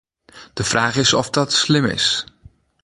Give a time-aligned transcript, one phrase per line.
[0.53, 2.25] De fraach is oft dat slim is.